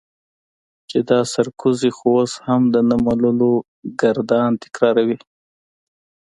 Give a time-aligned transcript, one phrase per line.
[0.89, 3.51] چې دا سرکوزی خو اوس هم د نه منلو
[4.01, 5.17] ګردان تکراروي.